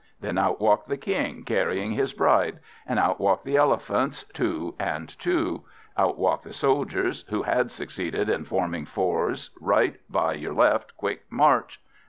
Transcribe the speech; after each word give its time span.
Then 0.19 0.39
out 0.39 0.59
walked 0.59 0.87
the 0.89 0.97
King, 0.97 1.43
carrying 1.43 1.91
his 1.91 2.11
bride; 2.11 2.57
and 2.87 2.97
out 2.97 3.19
walked 3.19 3.45
the 3.45 3.55
elephants, 3.55 4.25
two 4.33 4.73
and 4.79 5.07
two; 5.19 5.63
out 5.95 6.17
walked 6.17 6.43
the 6.45 6.53
soldiers, 6.53 7.23
who 7.29 7.43
had 7.43 7.69
succeeded 7.69 8.27
in 8.27 8.45
forming 8.45 8.85
fours 8.85 9.51
right, 9.61 9.97
by 10.09 10.33
your 10.33 10.53
left, 10.55 10.97
quick 10.97 11.25
march! 11.29 11.79